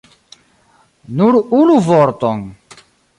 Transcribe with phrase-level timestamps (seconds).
[1.17, 2.41] Nur unu vorton!